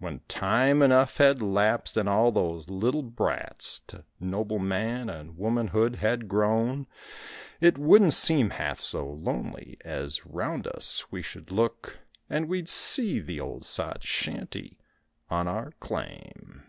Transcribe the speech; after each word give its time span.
When 0.00 0.20
time 0.28 0.82
enough 0.82 1.16
had 1.16 1.40
lapsed 1.40 1.96
and 1.96 2.06
all 2.06 2.30
those 2.30 2.68
little 2.68 3.00
brats 3.02 3.78
To 3.86 4.04
noble 4.20 4.58
man 4.58 5.08
and 5.08 5.38
womanhood 5.38 5.94
had 5.96 6.28
grown, 6.28 6.86
It 7.58 7.78
wouldn't 7.78 8.12
seem 8.12 8.50
half 8.50 8.82
so 8.82 9.08
lonely 9.10 9.78
as 9.82 10.26
round 10.26 10.66
us 10.66 11.10
we 11.10 11.22
should 11.22 11.50
look 11.50 12.00
And 12.28 12.50
we'd 12.50 12.68
see 12.68 13.18
the 13.18 13.40
old 13.40 13.64
sod 13.64 14.02
shanty 14.04 14.78
on 15.30 15.48
our 15.48 15.70
claim. 15.80 16.64